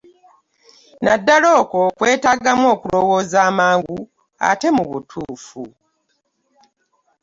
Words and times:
Naddala 1.03 1.47
okwo 1.61 1.77
okwetaagamu 1.89 2.65
okulowooza 2.75 3.37
amangu 3.49 3.99
ate 4.49 4.67
mu 4.75 4.83
butuufu. 4.91 5.63